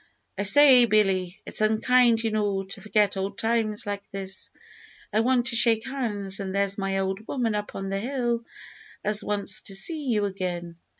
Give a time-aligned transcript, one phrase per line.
[0.35, 4.49] "I say, Billy, it's unkind, you know, to forget old times like this.
[5.13, 8.43] I want to shake hands; and there's my old woman up on the hill
[9.03, 10.77] as wants to see you again."